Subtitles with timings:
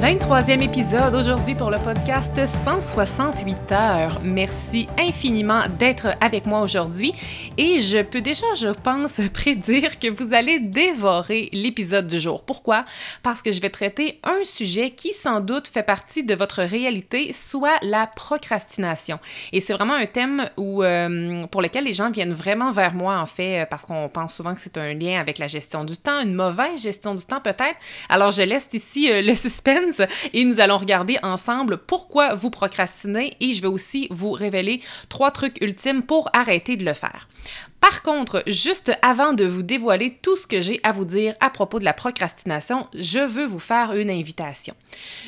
[0.00, 4.18] 23e épisode aujourd'hui pour le podcast 168 heures.
[4.24, 7.12] Merci infiniment d'être avec moi aujourd'hui
[7.58, 12.42] et je peux déjà, je pense, prédire que vous allez dévorer l'épisode du jour.
[12.44, 12.86] Pourquoi?
[13.22, 17.34] Parce que je vais traiter un sujet qui sans doute fait partie de votre réalité,
[17.34, 19.18] soit la procrastination.
[19.52, 23.18] Et c'est vraiment un thème où, euh, pour lequel les gens viennent vraiment vers moi,
[23.18, 26.22] en fait, parce qu'on pense souvent que c'est un lien avec la gestion du temps,
[26.22, 27.76] une mauvaise gestion du temps peut-être.
[28.08, 29.89] Alors je laisse ici euh, le suspense
[30.32, 35.30] et nous allons regarder ensemble pourquoi vous procrastinez et je vais aussi vous révéler trois
[35.30, 37.28] trucs ultimes pour arrêter de le faire.
[37.80, 41.50] Par contre, juste avant de vous dévoiler tout ce que j'ai à vous dire à
[41.50, 44.74] propos de la procrastination, je veux vous faire une invitation.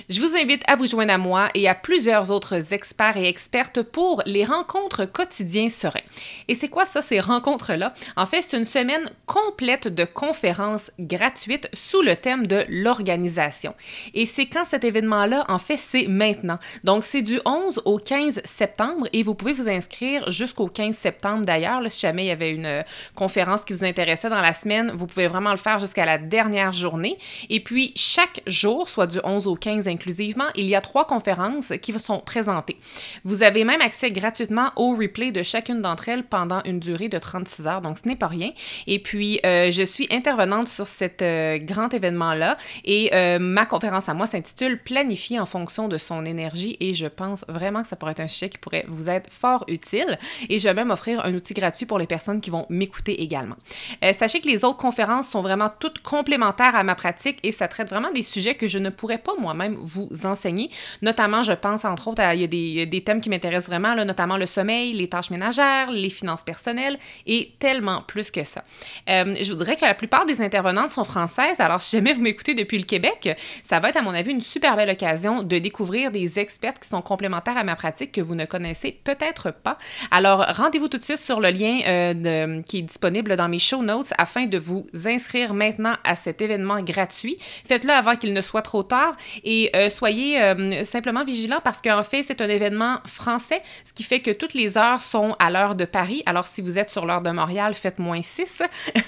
[0.09, 3.83] Je vous invite à vous joindre à moi et à plusieurs autres experts et expertes
[3.83, 6.01] pour les rencontres quotidiens sereins.
[6.49, 7.95] Et c'est quoi ça, ces rencontres-là?
[8.17, 13.75] En fait, c'est une semaine complète de conférences gratuites sous le thème de l'organisation.
[14.15, 16.59] Et c'est quand cet événement-là, en fait, c'est maintenant.
[16.85, 21.45] Donc, c'est du 11 au 15 septembre et vous pouvez vous inscrire jusqu'au 15 septembre
[21.45, 22.83] d'ailleurs, si jamais il y avait une euh,
[23.15, 26.73] conférence qui vous intéressait dans la semaine, vous pouvez vraiment le faire jusqu'à la dernière
[26.73, 27.19] journée.
[27.51, 31.73] Et puis, chaque jour, soit du 11 au 15 inclusivement, il y a trois conférences
[31.81, 32.77] qui vous sont présentées.
[33.25, 37.19] Vous avez même accès gratuitement au replay de chacune d'entre elles pendant une durée de
[37.19, 38.51] 36 heures, donc ce n'est pas rien.
[38.87, 44.15] Et puis, euh, je suis intervenante sur cet euh, grand événement-là et ma conférence à
[44.15, 48.13] moi s'intitule Planifier en fonction de son énergie et je pense vraiment que ça pourrait
[48.13, 50.19] être un sujet qui pourrait vous être fort utile.
[50.49, 53.57] Et je vais même offrir un outil gratuit pour les personnes qui vont m'écouter également.
[54.05, 57.69] Euh, sachez que les autres conférences sont vraiment toutes complémentaires à ma pratique et ça
[57.69, 60.71] traite vraiment des sujets que je ne pourrais pas moi-même vous enseigner.
[61.03, 64.47] Notamment, je pense entre autres, à, il y des, thèmes qui m'intéressent vraiment, notamment le
[64.47, 68.65] sommeil, les tâches ménagères, les finances personnelles et tellement plus que ça.
[69.09, 72.55] Euh, je voudrais que la plupart des intervenantes sont françaises, alors si jamais vous m'écoutez
[72.55, 76.11] depuis le Québec, ça va être à mon avis une super belle occasion de découvrir
[76.11, 79.79] des experts qui sont complémentaires à ma pratique que vous ne connaissez peut-être pas.
[80.11, 82.15] Alors rendez-vous tout de suite sur le lien euh,
[82.63, 86.81] qui est disponible dans mes show notes afin de vous inscrire maintenant à cet événement
[86.83, 87.37] gratuit.
[87.67, 92.03] Faites-le avant qu'il ne soit trop tard et euh, soyez euh, simplement vigilants parce qu'en
[92.03, 95.75] fait, c'est un événement français, ce qui fait que toutes les heures sont à l'heure
[95.75, 96.23] de Paris.
[96.27, 98.63] Alors, si vous êtes sur l'heure de Montréal, faites moins 6.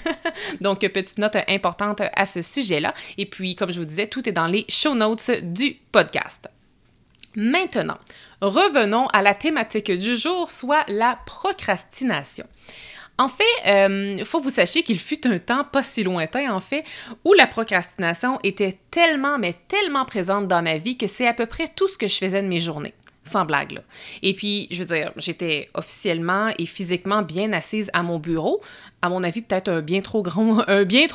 [0.61, 2.93] Donc, petite note importante à ce sujet-là.
[3.17, 6.47] Et puis, comme je vous disais, tout est dans les show notes du podcast.
[7.35, 7.97] Maintenant,
[8.39, 12.45] revenons à la thématique du jour, soit la procrastination.
[13.17, 16.53] En fait, il euh, faut que vous sachiez qu'il fut un temps pas si lointain,
[16.53, 16.83] en fait,
[17.23, 21.45] où la procrastination était tellement, mais tellement présente dans ma vie que c'est à peu
[21.45, 22.93] près tout ce que je faisais de mes journées.
[23.23, 23.81] Sans blague, là.
[24.21, 28.61] Et puis, je veux dire, j'étais officiellement et physiquement bien assise à mon bureau,
[29.05, 31.07] à mon avis, peut-être un bien trop grand, un bien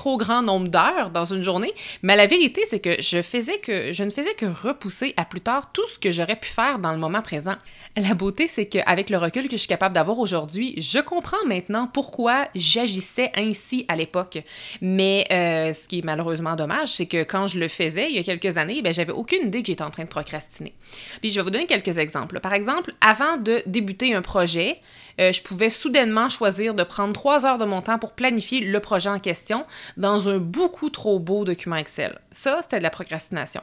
[0.42, 1.72] nombre d'heures dans une journée.
[2.02, 5.40] Mais la vérité, c'est que je faisais que je ne faisais que repousser à plus
[5.40, 7.56] tard tout ce que j'aurais pu faire dans le moment présent.
[7.96, 11.88] La beauté, c'est qu'avec le recul que je suis capable d'avoir aujourd'hui, je comprends maintenant
[11.92, 14.38] pourquoi j'agissais ainsi à l'époque.
[14.80, 18.20] Mais euh, ce qui est malheureusement dommage, c'est que quand je le faisais il y
[18.20, 20.72] a quelques années, ben, j'avais aucune idée que j'étais en train de procrastiner.
[21.20, 22.38] Puis je vais vous donner quelques exemples.
[22.40, 24.80] Par exemple, avant de débuter un projet,
[25.18, 28.80] euh, je pouvais soudainement choisir de prendre trois heures de mon temps pour planifier le
[28.80, 29.66] projet en question
[29.96, 32.18] dans un beaucoup trop beau document Excel.
[32.30, 33.62] Ça, c'était de la procrastination.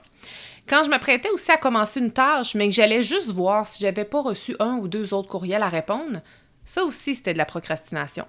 [0.67, 4.03] Quand je m'apprêtais aussi à commencer une tâche, mais que j'allais juste voir si j'avais
[4.03, 6.21] pas reçu un ou deux autres courriels à répondre,
[6.65, 8.25] ça aussi, c'était de la procrastination.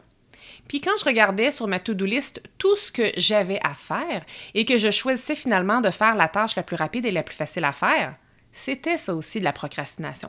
[0.68, 4.24] Puis quand je regardais sur ma to-do list tout ce que j'avais à faire
[4.54, 7.34] et que je choisissais finalement de faire la tâche la plus rapide et la plus
[7.34, 8.14] facile à faire,
[8.58, 10.28] c'était ça aussi de la procrastination.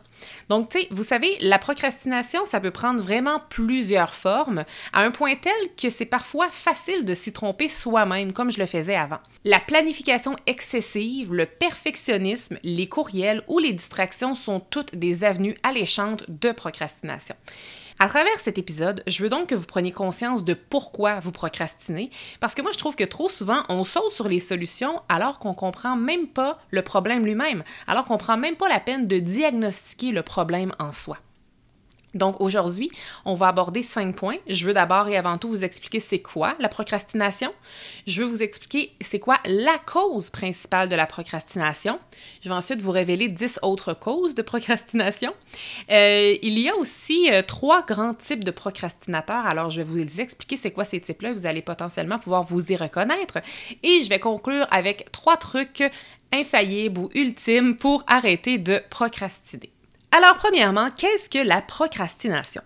[0.50, 5.10] Donc, tu sais, vous savez, la procrastination, ça peut prendre vraiment plusieurs formes, à un
[5.10, 9.18] point tel que c'est parfois facile de s'y tromper soi-même, comme je le faisais avant.
[9.46, 16.30] La planification excessive, le perfectionnisme, les courriels ou les distractions sont toutes des avenues alléchantes
[16.30, 17.36] de procrastination.
[18.02, 22.10] À travers cet épisode, je veux donc que vous preniez conscience de pourquoi vous procrastinez,
[22.40, 25.54] parce que moi je trouve que trop souvent on saute sur les solutions alors qu'on
[25.54, 30.12] comprend même pas le problème lui-même, alors qu'on prend même pas la peine de diagnostiquer
[30.12, 31.18] le problème en soi.
[32.16, 32.90] Donc aujourd'hui,
[33.26, 34.38] on va aborder cinq points.
[34.48, 37.54] Je veux d'abord et avant tout vous expliquer c'est quoi la procrastination.
[38.08, 42.00] Je veux vous expliquer c'est quoi la cause principale de la procrastination.
[42.42, 45.34] Je vais ensuite vous révéler dix autres causes de procrastination.
[45.92, 49.46] Euh, il y a aussi euh, trois grands types de procrastinateurs.
[49.46, 51.34] Alors je vais vous expliquer c'est quoi ces types-là.
[51.34, 53.40] Vous allez potentiellement pouvoir vous y reconnaître.
[53.84, 55.84] Et je vais conclure avec trois trucs
[56.32, 59.72] infaillibles ou ultimes pour arrêter de procrastiner.
[60.12, 62.62] Alors, premièrement, qu'est-ce que la procrastination?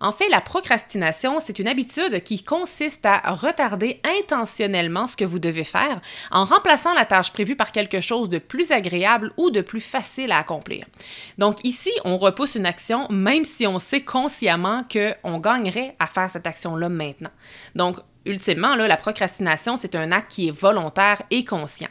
[0.00, 5.38] En fait, la procrastination, c'est une habitude qui consiste à retarder intentionnellement ce que vous
[5.38, 6.00] devez faire
[6.32, 10.32] en remplaçant la tâche prévue par quelque chose de plus agréable ou de plus facile
[10.32, 10.86] à accomplir.
[11.38, 16.30] Donc ici, on repousse une action même si on sait consciemment qu'on gagnerait à faire
[16.30, 17.30] cette action-là maintenant.
[17.76, 21.88] Donc, ultimement, la procrastination, c'est un acte qui est volontaire et conscient.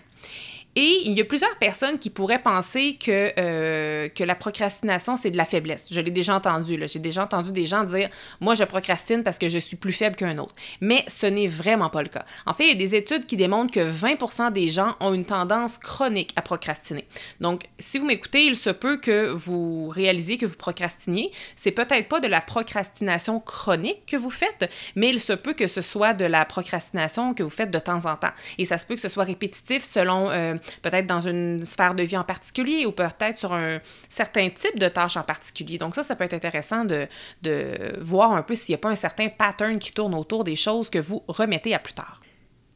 [0.75, 5.31] Et il y a plusieurs personnes qui pourraient penser que, euh, que la procrastination, c'est
[5.31, 5.87] de la faiblesse.
[5.91, 6.79] Je l'ai déjà entendu.
[6.85, 10.15] J'ai déjà entendu des gens dire Moi, je procrastine parce que je suis plus faible
[10.15, 10.53] qu'un autre.
[10.79, 12.23] Mais ce n'est vraiment pas le cas.
[12.45, 15.25] En fait, il y a des études qui démontrent que 20% des gens ont une
[15.25, 17.05] tendance chronique à procrastiner.
[17.41, 21.31] Donc, si vous m'écoutez, il se peut que vous réalisiez que vous procrastiniez.
[21.55, 25.67] C'est peut-être pas de la procrastination chronique que vous faites, mais il se peut que
[25.67, 28.31] ce soit de la procrastination que vous faites de temps en temps.
[28.59, 30.29] Et ça se peut que ce soit répétitif selon.
[30.29, 33.79] Euh, peut-être dans une sphère de vie en particulier ou peut-être sur un
[34.09, 35.77] certain type de tâche en particulier.
[35.77, 37.07] Donc ça, ça peut être intéressant de,
[37.41, 40.55] de voir un peu s'il n'y a pas un certain pattern qui tourne autour des
[40.55, 42.21] choses que vous remettez à plus tard.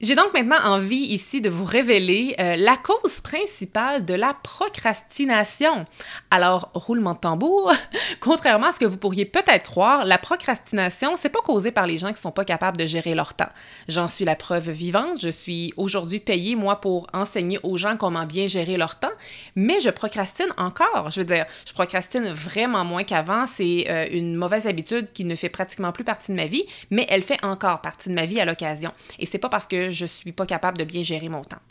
[0.01, 5.85] J'ai donc maintenant envie ici de vous révéler euh, la cause principale de la procrastination.
[6.29, 7.71] Alors, roulement de tambour,
[8.19, 11.97] contrairement à ce que vous pourriez peut-être croire, la procrastination, c'est pas causé par les
[11.97, 13.47] gens qui sont pas capables de gérer leur temps.
[13.87, 18.25] J'en suis la preuve vivante, je suis aujourd'hui payée moi pour enseigner aux gens comment
[18.25, 19.13] bien gérer leur temps,
[19.55, 21.11] mais je procrastine encore.
[21.11, 25.35] Je veux dire, je procrastine vraiment moins qu'avant, c'est euh, une mauvaise habitude qui ne
[25.35, 28.41] fait pratiquement plus partie de ma vie, mais elle fait encore partie de ma vie
[28.41, 28.91] à l'occasion.
[29.17, 31.61] Et c'est pas parce que je suis pas capable de bien gérer mon temps.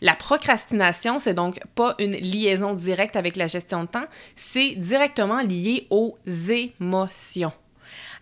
[0.00, 5.40] La procrastination, c'est donc pas une liaison directe avec la gestion de temps, c'est directement
[5.40, 7.52] lié aux émotions.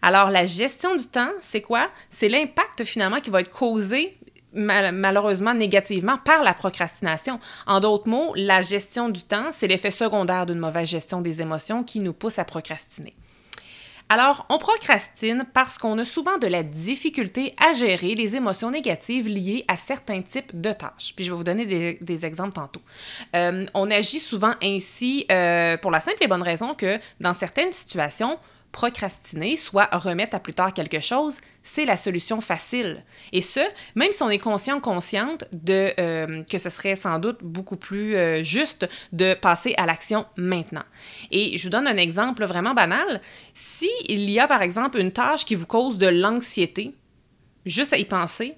[0.03, 1.89] Alors, la gestion du temps, c'est quoi?
[2.11, 4.17] C'est l'impact finalement qui va être causé
[4.53, 7.39] malheureusement négativement par la procrastination.
[7.67, 11.85] En d'autres mots, la gestion du temps, c'est l'effet secondaire d'une mauvaise gestion des émotions
[11.85, 13.15] qui nous pousse à procrastiner.
[14.09, 19.29] Alors, on procrastine parce qu'on a souvent de la difficulté à gérer les émotions négatives
[19.29, 21.13] liées à certains types de tâches.
[21.17, 21.67] Puis je vais vous donner
[22.01, 22.83] des, exemples tantôt.
[23.35, 27.73] Euh, on agit souvent ainsi euh, pour la simple et bonne raison que dans certaines
[27.73, 28.39] situations,
[28.77, 33.05] procrastiner, soit remettre à plus tard quelque chose, c'est la solution facile.
[33.33, 33.61] Et ce,
[33.95, 38.17] même si on est conscient, consciente de euh, que ce serait sans doute beaucoup plus
[38.17, 40.85] euh, juste de passer à l'action maintenant.
[41.31, 43.23] Et je vous donne un exemple vraiment banal.
[43.55, 46.95] Si il y a par exemple une tâche qui vous cause de l'anxiété,
[47.65, 48.57] juste à y penser,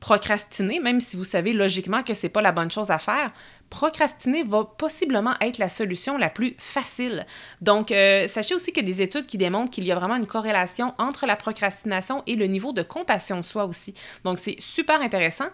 [0.00, 3.30] procrastiner, même si vous savez logiquement que c'est pas la bonne chose à faire,
[3.70, 7.24] procrastiner va possiblement être la solution la plus facile.
[7.60, 10.92] Donc, euh, sachez aussi que des études qui démontrent qu'il y a vraiment une corrélation
[10.98, 13.94] entre la procrastination et le niveau de compassion de soi aussi.
[14.24, 15.46] Donc, c'est super intéressant.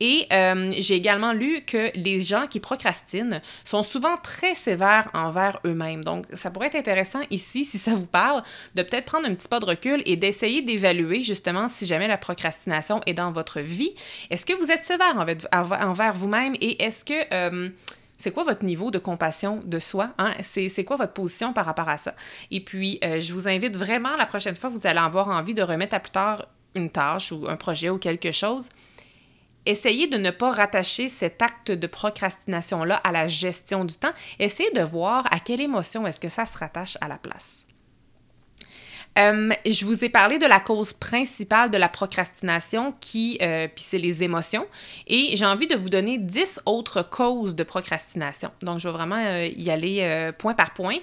[0.00, 5.58] Et euh, j'ai également lu que les gens qui procrastinent sont souvent très sévères envers
[5.66, 6.04] eux-mêmes.
[6.04, 8.42] Donc, ça pourrait être intéressant ici, si ça vous parle,
[8.76, 12.18] de peut-être prendre un petit pas de recul et d'essayer d'évaluer justement si jamais la
[12.18, 13.94] procrastination est dans votre vie.
[14.30, 17.34] Est-ce que vous êtes sévère envers vous-même et est-ce que...
[17.34, 17.63] Euh,
[18.16, 20.12] c'est quoi votre niveau de compassion de soi?
[20.18, 20.32] Hein?
[20.42, 22.14] C'est quoi votre position par rapport à ça?
[22.50, 25.54] Et puis, euh, je vous invite vraiment la prochaine fois que vous allez avoir envie
[25.54, 28.68] de remettre à plus tard une tâche ou un projet ou quelque chose,
[29.66, 34.12] essayez de ne pas rattacher cet acte de procrastination-là à la gestion du temps.
[34.38, 37.63] Essayez de voir à quelle émotion est-ce que ça se rattache à la place.
[39.18, 43.84] Euh, je vous ai parlé de la cause principale de la procrastination qui, euh, puis
[43.86, 44.66] c'est les émotions.
[45.06, 48.50] Et j'ai envie de vous donner 10 autres causes de procrastination.
[48.62, 50.96] Donc, je vais vraiment euh, y aller point par point.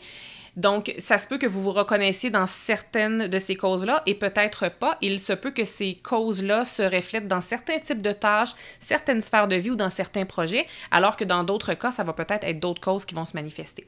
[0.58, 4.68] Donc, ça se peut que vous vous reconnaissiez dans certaines de ces causes-là et peut-être
[4.70, 4.98] pas.
[5.02, 8.52] Il se peut que ces causes-là se reflètent dans certains types de tâches,
[8.82, 12.12] certaines sphères de vie ou dans certains projets, alors que dans d'autres cas, ça va
[12.12, 13.88] peut-être être, d'autres causes qui vont se manifester.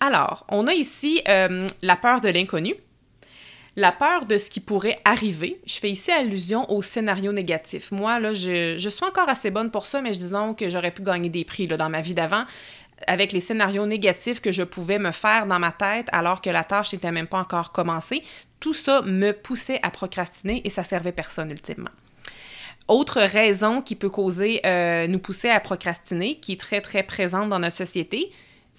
[0.00, 2.74] Alors, on a ici la peur de l'inconnu.
[3.76, 7.92] La peur de ce qui pourrait arriver, je fais ici allusion au scénario négatif.
[7.92, 11.02] Moi, là, je, suis encore assez bonne pour ça, mais je disons que j'aurais pu
[11.02, 12.44] gagner des prix dans ma vie d'avant
[13.06, 16.64] avec les scénarios négatifs que je pouvais me faire dans ma tête alors que la
[16.64, 18.22] tâche n'était même pas encore commencée.
[18.58, 21.90] Tout ça me poussait à procrastiner et ça servait personne ultimement.
[22.88, 27.48] Autre raison qui peut causer, euh, nous pousser à procrastiner, qui est très très présente
[27.48, 28.32] dans notre société,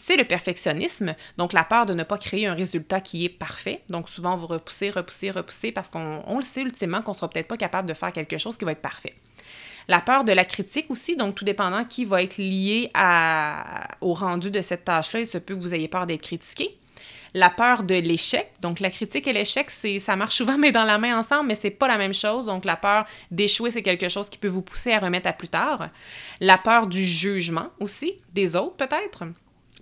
[0.04, 3.82] c'est le perfectionnisme, donc la peur de ne pas créer un résultat qui est parfait.
[3.90, 7.30] Donc souvent, on va repousser, repousser, repousser parce qu'on le sait ultimement qu'on ne sera
[7.30, 9.14] peut-être pas capable de faire quelque chose qui va être parfait.
[9.88, 12.92] La peur de la critique aussi, donc tout dépendant qui va être lié
[14.02, 16.76] au rendu de cette tâche-là, il se peut que vous ayez peur d'être critiqué.
[17.36, 20.98] La peur de l'échec, donc la critique et l'échec, ça marche souvent mais dans la
[20.98, 22.48] main ensemble, mais c'est pas la même chose.
[22.48, 25.48] Donc la peur d'échouer, c'est quelque chose qui peut vous pousser à remettre à plus
[25.48, 25.90] tard.
[26.40, 29.26] La peur du jugement aussi des autres peut-être.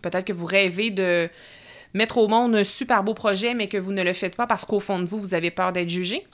[0.01, 1.29] Peut-être que vous rêvez de
[1.93, 4.65] mettre au monde un super beau projet, mais que vous ne le faites pas parce
[4.65, 6.25] qu'au fond de vous, vous avez peur d'être jugé.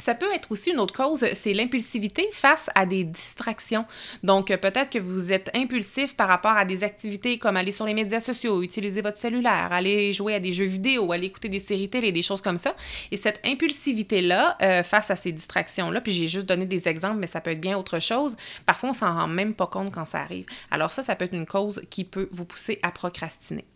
[0.00, 3.84] Ça peut être aussi une autre cause, c'est l'impulsivité face à des distractions.
[4.22, 7.84] Donc, euh, peut-être que vous êtes impulsif par rapport à des activités comme aller sur
[7.86, 11.58] les médias sociaux, utiliser votre cellulaire, aller jouer à des jeux vidéo, aller écouter des
[11.58, 12.74] séries télé, des choses comme ça.
[13.10, 17.26] Et cette impulsivité-là, euh, face à ces distractions-là, puis j'ai juste donné des exemples, mais
[17.26, 20.20] ça peut être bien autre chose, parfois on s'en rend même pas compte quand ça
[20.20, 20.46] arrive.
[20.70, 23.66] Alors ça, ça peut être une cause qui peut vous pousser à procrastiner.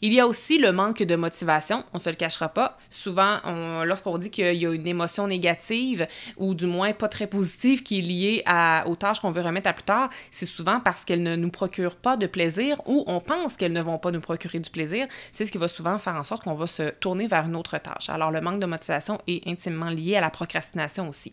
[0.00, 2.78] Il y a aussi le manque de motivation, on ne se le cachera pas.
[2.90, 3.38] Souvent,
[3.84, 7.98] lorsqu'on dit qu'il y a une émotion négative ou du moins pas très positive qui
[7.98, 11.22] est liée à, aux tâches qu'on veut remettre à plus tard, c'est souvent parce qu'elles
[11.22, 14.58] ne nous procurent pas de plaisir ou on pense qu'elles ne vont pas nous procurer
[14.58, 15.06] du plaisir.
[15.32, 17.78] C'est ce qui va souvent faire en sorte qu'on va se tourner vers une autre
[17.78, 18.08] tâche.
[18.08, 21.32] Alors, le manque de motivation est intimement lié à la procrastination aussi.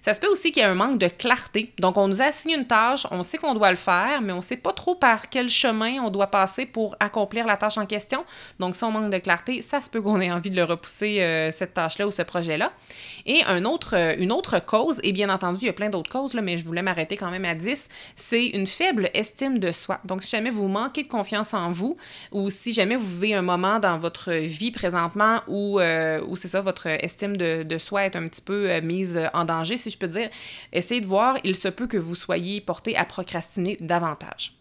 [0.00, 1.72] Ça se peut aussi qu'il y ait un manque de clarté.
[1.78, 4.36] Donc, on nous a assigné une tâche, on sait qu'on doit le faire, mais on
[4.36, 7.86] ne sait pas trop par quel chemin on doit passer pour accomplir la tâche en
[7.86, 8.24] question.
[8.58, 11.20] Donc, si on manque de clarté, ça se peut qu'on ait envie de le repousser,
[11.20, 12.72] euh, cette tâche-là ou ce projet-là.
[13.26, 16.56] Et euh, une autre cause, et bien entendu, il y a plein d'autres causes, mais
[16.56, 20.00] je voulais m'arrêter quand même à 10, c'est une faible estime de soi.
[20.04, 21.96] Donc, si jamais vous manquez de confiance en vous
[22.32, 26.48] ou si jamais vous vivez un moment dans votre vie présentement où, euh, où c'est
[26.48, 30.08] ça, votre estime de, soi est un petit peu mise en danger, si je peux
[30.08, 30.28] dire,
[30.72, 34.59] essayez de voir, il se peut que vous soyez porté à procrastiner davantage.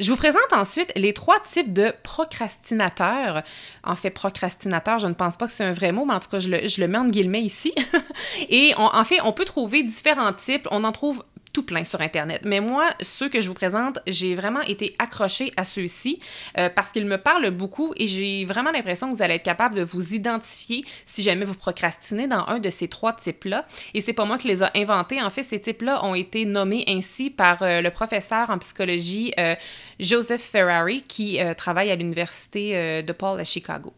[0.00, 3.44] Je vous présente ensuite les trois types de procrastinateurs.
[3.84, 6.28] En fait, procrastinateur, je ne pense pas que c'est un vrai mot, mais en tout
[6.28, 7.72] cas, je le, mets en guillemets ici.
[8.48, 10.66] Et en fait, on peut trouver différents types.
[10.72, 11.22] On en trouve
[11.54, 12.42] tout plein sur Internet.
[12.44, 16.20] Mais moi, ceux que je vous présente, j'ai vraiment été accrochée à ceux-ci
[16.58, 19.76] euh, parce qu'ils me parlent beaucoup et j'ai vraiment l'impression que vous allez être capable
[19.76, 23.66] de vous identifier si jamais vous procrastinez dans un de ces trois types-là.
[23.94, 25.22] Et c'est pas moi qui les a inventés.
[25.22, 29.54] En fait, ces types-là ont été nommés ainsi par euh, le professeur en psychologie euh,
[30.00, 33.92] Joseph Ferrari qui travaille à l'université de Paul à Chicago.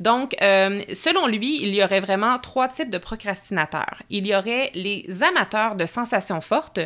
[0.00, 3.98] Donc, selon lui, il y aurait vraiment trois types de procrastinateurs.
[4.08, 6.80] Il y aurait les amateurs de sensations fortes,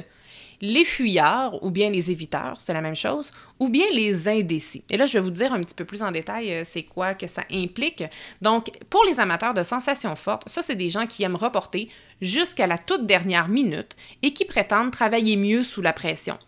[0.60, 4.84] les fuyards ou bien les éviteurs, c'est la même chose, ou bien les indécis.
[4.90, 7.14] Et là, je vais vous dire un petit peu plus en détail euh, c'est quoi
[7.14, 8.04] que ça implique.
[8.42, 11.88] Donc, pour les amateurs de sensations fortes, ça, c'est des gens qui aiment reporter
[12.20, 16.38] jusqu'à la toute dernière minute et qui prétendent travailler mieux sous la pression.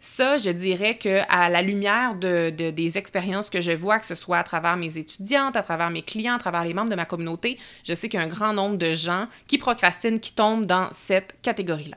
[0.00, 4.14] Ça, je dirais que à la lumière de, des expériences que je vois, que ce
[4.14, 7.04] soit à travers mes étudiantes, à travers mes clients, à travers les membres de ma
[7.04, 10.66] communauté, je sais qu'il y a un grand nombre de gens qui procrastinent, qui tombent
[10.66, 11.96] dans cette catégorie-là.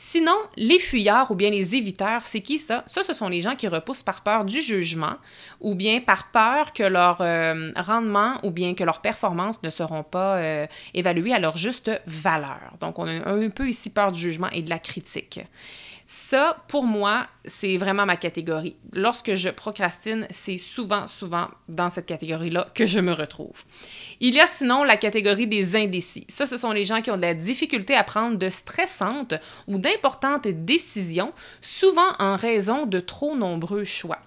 [0.00, 2.84] Sinon, les fuyards ou bien les éviteurs, c'est qui ça?
[2.86, 5.16] Ça, ce sont les gens qui repoussent par peur du jugement
[5.60, 10.04] ou bien par peur que leur euh, rendement ou bien que leurs performances ne seront
[10.04, 12.74] pas euh, évaluées à leur juste valeur.
[12.78, 15.40] Donc, on a un peu ici peur du jugement et de la critique.
[16.10, 18.76] Ça, pour moi, c'est vraiment ma catégorie.
[18.94, 23.62] Lorsque je procrastine, c'est souvent, souvent dans cette catégorie-là que je me retrouve.
[24.18, 26.24] Il y a sinon la catégorie des indécis.
[26.30, 29.34] Ça, ce sont les gens qui ont de la difficulté à prendre de stressantes
[29.66, 34.20] ou d'importantes décisions, souvent en raison de trop nombreux choix.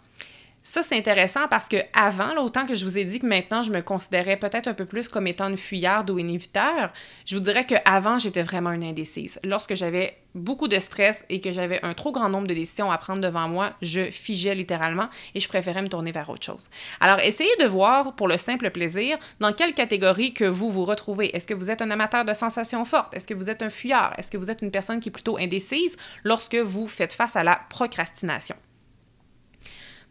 [0.63, 3.71] Ça, c'est intéressant parce que avant, autant que je vous ai dit que maintenant, je
[3.71, 6.93] me considérais peut-être un peu plus comme étant une fuyarde ou une éviteur,
[7.25, 9.39] je vous dirais qu'avant, j'étais vraiment une indécise.
[9.43, 12.99] Lorsque j'avais beaucoup de stress et que j'avais un trop grand nombre de décisions à
[12.99, 16.69] prendre devant moi, je figeais littéralement et je préférais me tourner vers autre chose.
[16.99, 21.35] Alors, essayez de voir, pour le simple plaisir, dans quelle catégorie que vous vous retrouvez.
[21.35, 23.15] Est-ce que vous êtes un amateur de sensations fortes?
[23.15, 24.13] Est-ce que vous êtes un fuyard?
[24.19, 27.43] Est-ce que vous êtes une personne qui est plutôt indécise lorsque vous faites face à
[27.43, 28.55] la procrastination?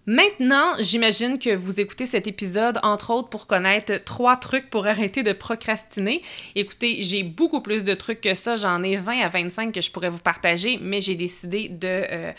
[0.06, 5.22] Maintenant, j'imagine que vous écoutez cet épisode, entre autres, pour connaître trois trucs pour arrêter
[5.22, 6.22] de procrastiner.
[6.54, 8.56] Écoutez, j'ai beaucoup plus de trucs que ça.
[8.56, 11.86] J'en ai 20 à 25 que je pourrais vous partager, mais j'ai décidé de...
[11.86, 12.32] Euh,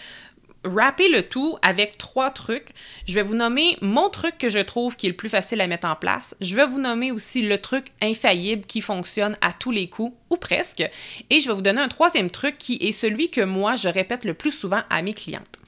[0.63, 2.69] le tout avec trois trucs.
[3.07, 5.67] Je vais vous nommer mon truc que je trouve qui est le plus facile à
[5.67, 6.35] mettre en place.
[6.39, 10.37] Je vais vous nommer aussi le truc infaillible qui fonctionne à tous les coups, ou
[10.37, 10.83] presque.
[11.29, 14.25] Et je vais vous donner un troisième truc qui est celui que moi, je répète
[14.25, 15.60] le plus souvent à mes clientes.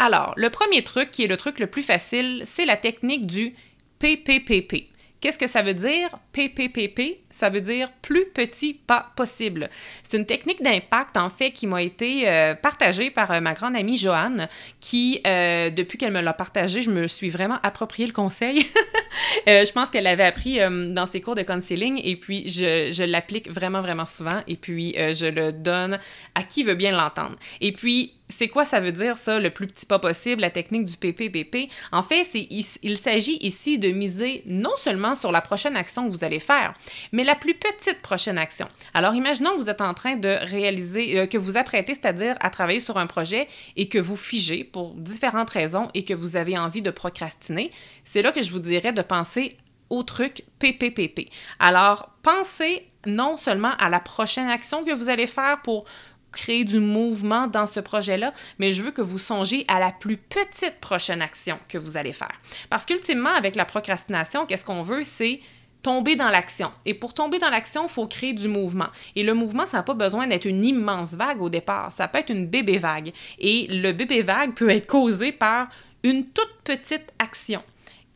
[0.00, 3.54] Alors, le premier truc, qui est le truc le plus facile, c'est la technique du
[3.98, 4.88] PPPP.
[5.20, 6.08] Qu'est-ce que ça veut dire?
[6.32, 9.68] PPPP, ça veut dire plus petit pas possible.
[10.02, 13.76] C'est une technique d'impact, en fait, qui m'a été euh, partagée par euh, ma grande
[13.76, 14.48] amie Joanne,
[14.80, 18.64] qui, euh, depuis qu'elle me l'a partagée, je me suis vraiment approprié le conseil.
[19.46, 23.50] je pense qu'elle l'avait appris dans ses cours de counseling et puis je, je l'applique
[23.50, 25.98] vraiment, vraiment souvent et puis je le donne
[26.34, 27.36] à qui veut bien l'entendre.
[27.60, 30.86] Et puis, c'est quoi ça veut dire, ça, le plus petit pas possible, la technique
[30.86, 31.70] du PPPP?
[31.92, 36.24] En fait, il, s'agit ici de miser non seulement sur la prochaine action que vous
[36.24, 36.74] allez faire,
[37.12, 38.68] mais la plus petite prochaine action.
[38.94, 42.50] Alors, imaginons que vous êtes en train de réaliser, euh, que vous apprêtez, c'est-à-dire à
[42.50, 46.56] travailler sur un projet et que vous figez pour différentes raisons et que vous avez
[46.58, 47.70] envie de procrastiner.
[48.04, 49.56] C'est là que je vous dirais de penser
[49.90, 51.28] au truc PPPP.
[51.58, 55.84] Alors, pensez non seulement à la prochaine action que vous allez faire pour
[56.32, 60.16] créer du mouvement dans ce projet-là, mais je veux que vous songiez à la plus
[60.16, 62.32] petite prochaine action que vous allez faire.
[62.68, 65.40] Parce qu'ultimement, avec la procrastination, qu'est-ce qu'on veut, c'est
[65.82, 66.72] tomber dans l'action.
[66.84, 68.88] Et pour tomber dans l'action, il faut créer du mouvement.
[69.16, 71.92] Et le mouvement, ça n'a pas besoin d'être une immense vague au départ.
[71.92, 73.12] Ça peut être une bébé vague.
[73.38, 75.68] Et le bébé vague peut être causé par
[76.02, 77.62] une toute petite action.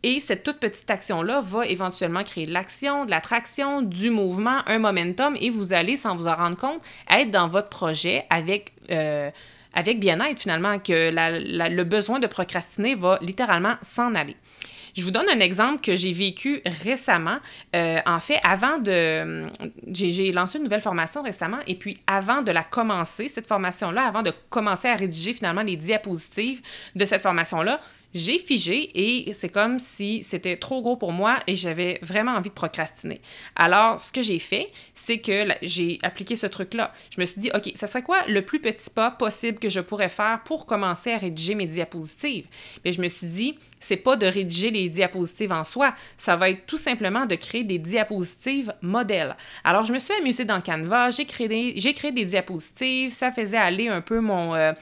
[0.07, 4.79] Et cette toute petite action-là va éventuellement créer de l'action, de l'attraction, du mouvement, un
[4.79, 9.31] momentum, et vous allez, sans vous en rendre compte, être dans votre projet avec, euh,
[9.97, 14.37] bien-être finalement, que le besoin de procrastiner va littéralement s'en aller.
[14.95, 17.39] Je vous donne un exemple que j'ai vécu récemment.
[17.75, 19.49] Euh, en fait, avant de...
[19.91, 24.23] J'ai lancé une nouvelle formation récemment et puis avant de la commencer, cette formation-là, avant
[24.23, 26.61] de commencer à rédiger finalement les diapositives
[26.95, 27.81] de cette formation-là,
[28.15, 32.51] j'ai figé et c'est comme si c'était trop gros pour moi et j'avais vraiment envie
[32.51, 33.21] de procrastiner.
[33.57, 36.93] Alors, ce que j'ai fait, c'est que j'ai appliqué ce truc-là.
[37.11, 39.81] Je me suis dit, OK, ça serait quoi le plus petit pas possible que je
[39.81, 42.47] pourrais faire pour commencer à rédiger mes diapositives?
[42.85, 46.51] Mais je me suis dit, c'est pas de rédiger les diapositives en soi, ça va
[46.51, 49.37] être tout simplement de créer des diapositives modèles.
[49.63, 53.57] Alors, je me suis amusée dans Canva, j'ai créé j'ai créé des diapositives, ça faisait
[53.57, 54.73] aller un peu mon, euh,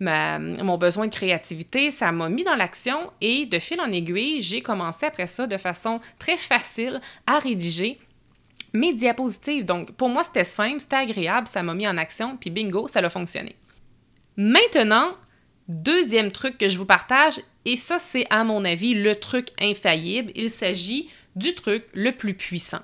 [0.00, 4.60] mon besoin de créativité, ça m'a mis dans l'action et de fil en aiguille, j'ai
[4.60, 7.98] commencé après ça de façon très facile à rédiger
[8.72, 9.64] mes diapositives.
[9.64, 13.00] Donc, pour moi, c'était simple, c'était agréable, ça m'a mis en action, puis bingo, ça
[13.00, 13.56] a fonctionné.
[14.36, 15.16] Maintenant,
[15.68, 20.32] deuxième truc que je vous partage, et ça, c'est à mon avis le truc infaillible,
[20.34, 22.80] il s'agit du truc le plus puissant.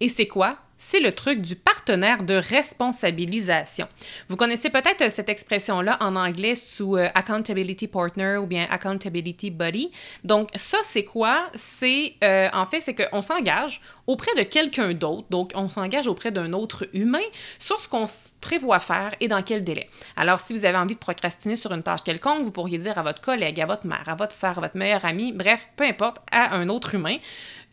[0.00, 0.58] Et c'est quoi?
[0.80, 3.86] C'est le truc du partenaire de responsabilisation.
[4.30, 9.92] Vous connaissez peut-être cette expression-là en anglais sous euh, accountability partner ou bien accountability buddy.
[10.24, 11.44] Donc ça, c'est quoi?
[11.54, 16.32] C'est euh, en fait, c'est qu'on s'engage auprès de quelqu'un d'autre, donc on s'engage auprès
[16.32, 17.18] d'un autre humain
[17.58, 18.06] sur ce qu'on
[18.40, 19.88] prévoit faire et dans quel délai.
[20.16, 23.02] Alors si vous avez envie de procrastiner sur une tâche quelconque, vous pourriez dire à
[23.02, 26.16] votre collègue, à votre mère, à votre soeur, à votre meilleur ami, bref, peu importe,
[26.32, 27.18] à un autre humain,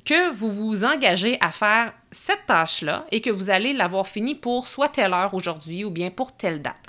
[0.07, 4.69] que vous vous engagez à faire cette tâche-là et que vous allez l'avoir fini pour
[4.69, 6.81] soit telle heure aujourd'hui ou bien pour telle date.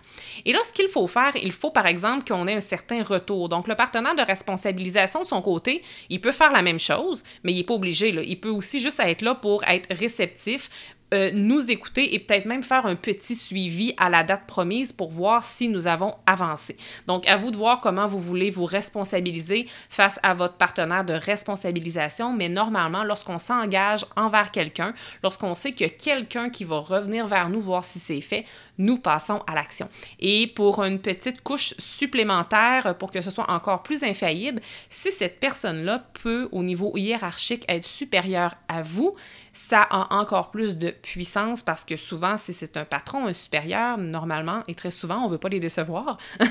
[0.44, 3.48] Et là, ce qu'il faut faire, il faut par exemple qu'on ait un certain retour.
[3.48, 7.52] Donc, le partenaire de responsabilisation de son côté, il peut faire la même chose, mais
[7.52, 8.11] il n'est pas obligé.
[8.11, 10.70] Il peut aussi juste être là pour être réceptif,
[11.14, 15.11] euh, nous écouter et peut-être même faire un petit suivi à la date promise pour
[15.11, 16.77] voir si nous avons avancé.
[17.07, 21.14] Donc, à vous de voir comment vous voulez vous responsabiliser face à votre partenaire de
[21.14, 24.92] responsabilisation, mais normalement, lorsqu'on s'engage envers quelqu'un,
[25.23, 28.44] lorsqu'on sait qu'il y a quelqu'un qui va revenir vers nous voir si c'est fait,
[28.77, 29.88] nous passons à l'action.
[30.21, 35.40] Et pour une petite couche supplémentaire, pour que ce soit encore plus infaillible, si cette
[35.40, 39.16] personne-là peut, au niveau hiérarchique, être supérieure à vous,
[39.59, 43.99] ça a encore plus de puissance parce que souvent, si c'est un patron, un supérieur,
[43.99, 46.16] normalement, et très souvent, on ne veut pas les décevoir.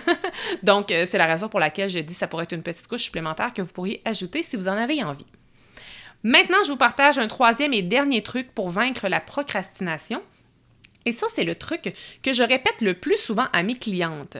[0.64, 2.88] Donc, euh, c'est la raison pour laquelle j'ai dit que ça pourrait être une petite
[2.88, 5.26] couche supplémentaire que vous pourriez ajouter si vous en avez envie.
[6.24, 10.22] Maintenant, je vous partage un troisième et dernier truc pour vaincre la procrastination.
[11.08, 14.36] Et ça, c'est le truc que je répète le plus souvent à mes clientes.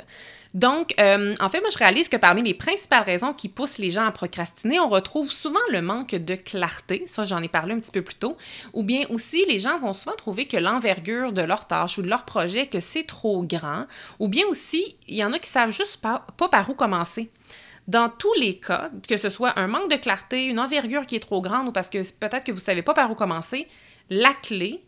[0.54, 3.90] Donc, euh, en fait, moi, je réalise que parmi les principales raisons qui poussent les
[3.90, 7.80] gens à procrastiner, on retrouve souvent le manque de clarté, ça j'en ai parlé un
[7.80, 8.36] petit peu plus tôt,
[8.74, 12.10] ou bien aussi les gens vont souvent trouver que l'envergure de leur tâche ou de
[12.10, 13.86] leur projet, que c'est trop grand,
[14.20, 17.30] ou bien aussi, il y en a qui savent juste pas, pas par où commencer.
[17.88, 21.22] Dans tous les cas, que ce soit un manque de clarté, une envergure qui est
[21.22, 23.70] trop grande ou parce que peut-être que vous ne savez pas par où commencer,
[24.10, 24.84] la clé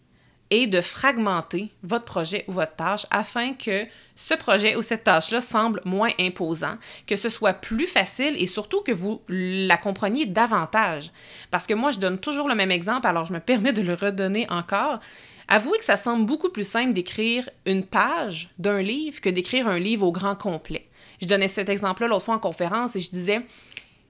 [0.51, 3.85] est de fragmenter votre projet ou votre tâche afin que
[4.15, 6.75] ce projet ou cette tâche-là semble moins imposant,
[7.07, 11.11] que ce soit plus facile et surtout que vous la compreniez davantage.
[11.51, 13.93] Parce que moi, je donne toujours le même exemple, alors je me permets de le
[13.93, 14.99] redonner encore.
[15.47, 19.79] Avouez que ça semble beaucoup plus simple d'écrire une page d'un livre que d'écrire un
[19.79, 20.85] livre au grand complet.
[21.21, 23.41] Je donnais cet exemple-là l'autre fois en conférence et je disais,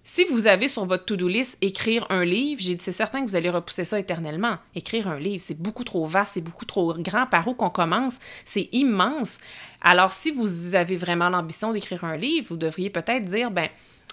[0.03, 3.29] si vous avez sur votre to-do list écrire un livre, j'ai dit c'est certain que
[3.29, 4.57] vous allez repousser ça éternellement.
[4.75, 7.25] Écrire un livre, c'est beaucoup trop vaste, c'est beaucoup trop grand.
[7.25, 9.37] Par où qu'on commence, c'est immense.
[9.81, 13.69] Alors si vous avez vraiment l'ambition d'écrire un livre, vous devriez peut-être dire ben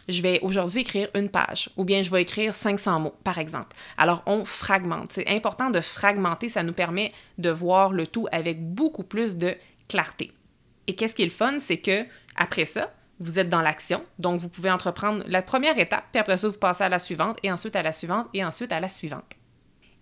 [0.09, 3.77] je vais aujourd'hui écrire une page ou bien je vais écrire 500 mots, par exemple.
[3.99, 5.13] Alors, on fragmente.
[5.13, 9.55] C'est important de fragmenter, ça nous permet de voir le tout avec beaucoup plus de
[9.89, 10.33] clarté.
[10.87, 12.05] Et qu'est-ce qui est le fun, c'est que
[12.37, 16.37] après ça, vous êtes dans l'action, donc vous pouvez entreprendre la première étape, puis après
[16.37, 18.89] ça, vous passez à la suivante, et ensuite à la suivante, et ensuite à la
[18.89, 19.37] suivante.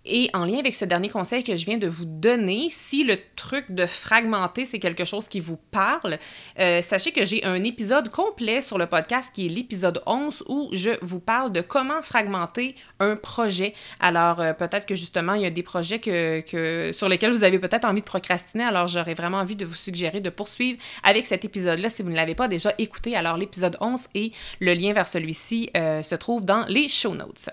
[0.05, 3.17] Et en lien avec ce dernier conseil que je viens de vous donner, si le
[3.37, 6.19] truc de fragmenter, c'est quelque chose qui vous parle,
[6.59, 10.69] euh, sachez que j'ai un épisode complet sur le podcast qui est l'épisode 11 où
[10.73, 13.73] je vous parle de comment fragmenter un projet.
[13.99, 16.01] Alors, euh, peut-être que justement, il y a des projets
[16.93, 18.64] sur lesquels vous avez peut-être envie de procrastiner.
[18.64, 22.17] Alors, j'aurais vraiment envie de vous suggérer de poursuivre avec cet épisode-là si vous ne
[22.17, 23.17] l'avez pas déjà écouté.
[23.17, 27.49] Alors, l'épisode 11 et le lien vers celui-ci euh, se trouve dans les show notes.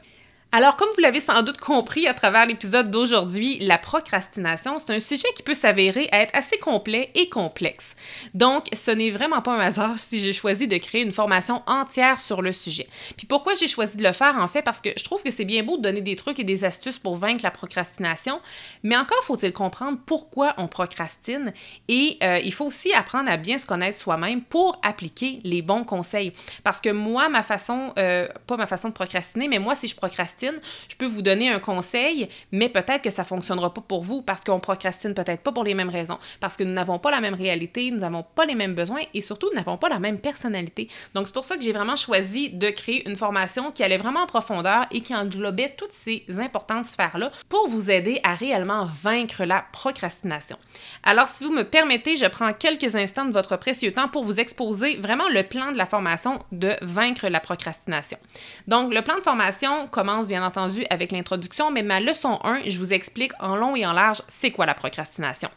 [0.53, 4.99] Alors, comme vous l'avez sans doute compris à travers l'épisode d'aujourd'hui, la procrastination, c'est un
[4.99, 7.95] sujet qui peut s'avérer être assez complet et complexe.
[8.33, 12.19] Donc, ce n'est vraiment pas un hasard si j'ai choisi de créer une formation entière
[12.19, 12.89] sur le sujet.
[13.15, 15.45] Puis pourquoi j'ai choisi de le faire, en fait, parce que je trouve que c'est
[15.45, 18.41] bien beau de donner des trucs et des astuces pour vaincre la procrastination,
[18.83, 21.53] mais encore faut-il comprendre pourquoi on procrastine
[21.87, 25.85] et euh, il faut aussi apprendre à bien se connaître soi-même pour appliquer les bons
[25.85, 26.33] conseils.
[26.65, 29.95] Parce que moi, ma façon, euh, pas ma façon de procrastiner, mais moi, si je
[29.95, 30.40] procrastine,
[30.89, 34.21] je peux vous donner un conseil, mais peut-être que ça ne fonctionnera pas pour vous
[34.21, 37.21] parce qu'on procrastine peut-être pas pour les mêmes raisons, parce que nous n'avons pas la
[37.21, 40.19] même réalité, nous n'avons pas les mêmes besoins et surtout nous n'avons pas la même
[40.19, 40.89] personnalité.
[41.13, 44.21] Donc c'est pour ça que j'ai vraiment choisi de créer une formation qui allait vraiment
[44.21, 49.43] en profondeur et qui englobait toutes ces importantes sphères-là pour vous aider à réellement vaincre
[49.43, 50.57] la procrastination.
[51.03, 54.39] Alors si vous me permettez, je prends quelques instants de votre précieux temps pour vous
[54.39, 58.17] exposer vraiment le plan de la formation de vaincre la procrastination.
[58.67, 62.79] Donc le plan de formation commence bien entendu avec l'introduction, mais ma leçon 1, je
[62.79, 65.49] vous explique en long et en large c'est quoi la procrastination.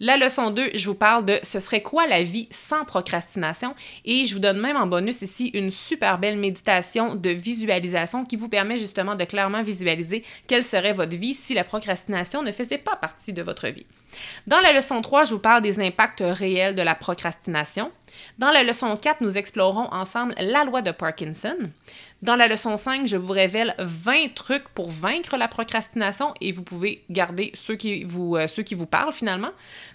[0.00, 3.74] La leçon 2, je vous parle de ce serait quoi la vie sans procrastination
[4.06, 8.36] et je vous donne même en bonus ici une super belle méditation de visualisation qui
[8.36, 12.78] vous permet justement de clairement visualiser quelle serait votre vie si la procrastination ne faisait
[12.78, 13.86] pas partie de votre vie.
[14.46, 17.92] Dans la leçon 3, je vous parle des impacts réels de la procrastination.
[18.38, 21.56] Dans la leçon 4, nous explorons ensemble la loi de Parkinson.
[22.24, 26.62] Dans la leçon 5, je vous révèle 20 trucs pour vaincre la procrastination et vous
[26.62, 29.50] pouvez garder ceux qui vous, euh, ceux qui vous parlent finalement.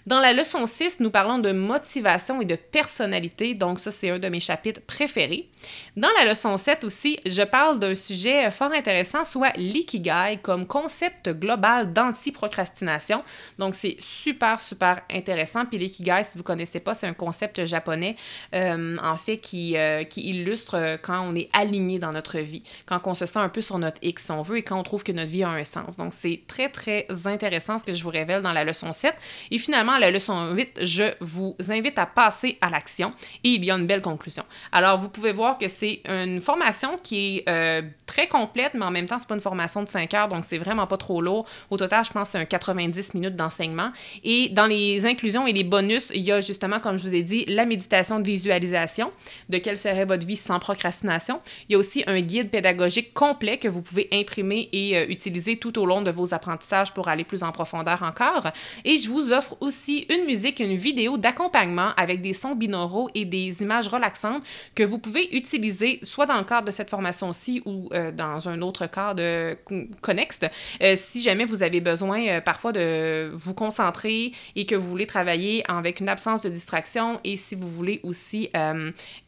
[0.06, 4.20] Dans la leçon 6, nous parlons de motivation et de personnalité, donc ça c'est un
[4.20, 5.48] de mes chapitres préférés.
[5.96, 11.30] Dans la leçon 7 aussi, je parle d'un sujet fort intéressant, soit l'ikigai comme concept
[11.30, 13.24] global d'anti-procrastination.
[13.58, 15.66] Donc c'est super, super intéressant.
[15.66, 18.09] Puis l'ikigai, si vous ne connaissez pas, c'est un concept japonais
[18.54, 23.14] euh, en fait qui, euh, illustre quand on est aligné dans notre vie, quand on
[23.14, 25.12] se sent un peu sur notre X, si on veut, et quand on trouve que
[25.12, 25.96] notre vie a un sens.
[25.96, 29.14] Donc, c'est très, très intéressant ce que je vous révèle dans la leçon 7.
[29.50, 33.12] Et finalement, la leçon 8, je vous invite à passer à l'action
[33.44, 34.44] et il y a une belle conclusion.
[34.72, 38.90] Alors, vous pouvez voir que c'est une formation qui est euh, très complète, mais en
[38.90, 41.46] même temps, c'est pas une formation de 5 heures, donc c'est vraiment pas trop lourd.
[41.70, 43.90] Au total, je pense que c'est un 90 minutes d'enseignement.
[44.24, 47.22] Et dans les inclusions et les bonus, il y a justement, comme je vous ai
[47.22, 49.12] dit, la méditation de visualisation
[49.48, 51.40] de quelle serait votre vie sans procrastination.
[51.68, 55.56] Il y a aussi un guide pédagogique complet que vous pouvez imprimer et euh, utiliser
[55.56, 58.48] tout au long de vos apprentissages pour aller plus en profondeur encore.
[58.84, 63.24] Et je vous offre aussi une musique, une vidéo d'accompagnement avec des sons binauraux et
[63.24, 64.42] des images relaxantes
[64.74, 68.62] que vous pouvez utiliser soit dans le cadre de cette formation-ci ou euh, dans un
[68.62, 69.56] autre cadre
[70.00, 70.40] connexe.
[70.82, 75.62] Euh, si jamais vous avez besoin parfois de vous concentrer et que vous voulez travailler
[75.70, 78.50] avec une absence de distraction et si vous voulez aussi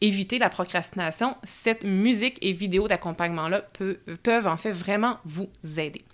[0.01, 3.65] éviter la procrastination, cette musique et vidéo d'accompagnement-là
[4.23, 6.05] peuvent en fait vraiment vous aider.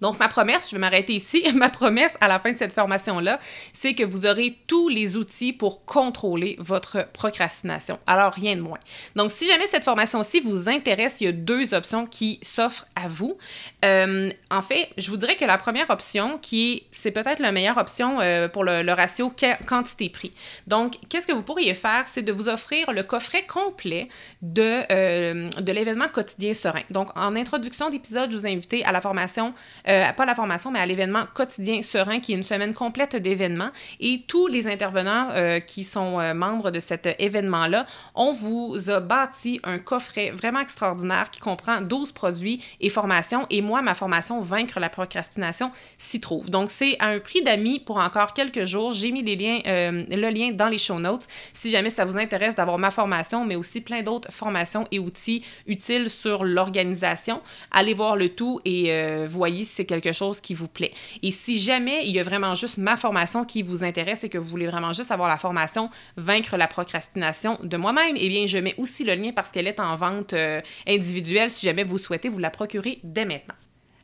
[0.00, 3.38] Donc, ma promesse, je vais m'arrêter ici, ma promesse à la fin de cette formation-là,
[3.72, 7.98] c'est que vous aurez tous les outils pour contrôler votre procrastination.
[8.06, 8.78] Alors, rien de moins.
[9.14, 13.06] Donc, si jamais cette formation-ci vous intéresse, il y a deux options qui s'offrent à
[13.08, 13.38] vous.
[13.84, 17.52] Euh, en fait, je vous dirais que la première option, qui est, c'est peut-être la
[17.52, 19.32] meilleure option euh, pour le, ratio
[19.66, 20.32] quantité-prix.
[20.66, 24.08] Donc, qu'est-ce que vous pourriez faire, c'est de vous offrir le coffret complet
[24.42, 26.82] de, euh, de l'événement quotidien serein.
[26.90, 29.54] Donc, en introduction d'épisode, je vous ai invité à la formation
[29.88, 33.70] euh, pas la formation, mais à l'événement quotidien serein, qui est une semaine complète d'événements.
[34.00, 39.00] Et tous les intervenants euh, qui sont euh, membres de cet événement-là, on vous a
[39.00, 43.46] bâti un coffret vraiment extraordinaire qui comprend 12 produits et formations.
[43.50, 46.50] Et moi, ma formation Vaincre la procrastination s'y trouve.
[46.50, 48.92] Donc, c'est à un prix d'amis pour encore quelques jours.
[48.92, 52.54] J'ai mis les liens, le lien dans les show notes si jamais ça vous intéresse
[52.54, 57.40] d'avoir ma formation, mais aussi plein d'autres formations et outils utiles sur l'organisation.
[57.70, 60.92] Allez voir le tout et voyez si c'est quelque chose qui vous plaît.
[61.22, 64.38] Et si jamais il y a vraiment juste ma formation qui vous intéresse et que
[64.38, 68.58] vous voulez vraiment juste avoir la formation Vaincre la procrastination de moi-même, eh bien, je
[68.58, 72.28] mets aussi le lien parce qu'elle est en vente euh, individuelle si jamais vous souhaitez
[72.28, 73.54] vous la procurer dès maintenant.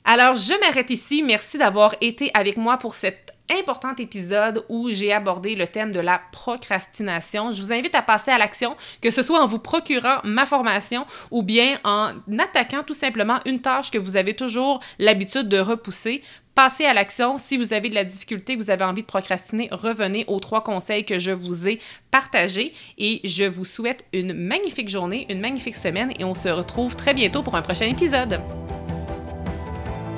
[0.05, 1.23] Alors, je m'arrête ici.
[1.23, 6.01] Merci d'avoir été avec moi pour cet important épisode où j'ai abordé le thème de
[6.01, 7.53] la procrastination.
[7.53, 11.07] Je vous invite à passer à l'action, que ce soit en vous procurant ma formation
[11.31, 16.23] ou bien en attaquant tout simplement une tâche que vous avez toujours l'habitude de repousser.
[16.55, 17.37] Passez à l'action.
[17.39, 21.05] Si vous avez de la difficulté, vous avez envie de procrastiner, revenez aux trois conseils
[21.05, 26.13] que je vous ai partagés et je vous souhaite une magnifique journée, une magnifique semaine
[26.19, 28.41] et on se retrouve très bientôt pour un prochain épisode.